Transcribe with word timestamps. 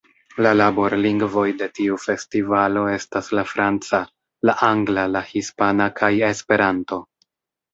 La 0.43 0.51
laborlingvoj 0.59 1.43
de 1.59 1.67
tiu 1.79 1.97
festivalo 2.05 2.85
estas 2.93 3.29
la 3.41 3.43
franca, 3.51 4.01
la 4.51 4.57
angla, 4.71 5.07
la 5.19 5.23
hispana 5.29 5.91
kaj 6.01 6.11
Esperanto. 6.33 7.01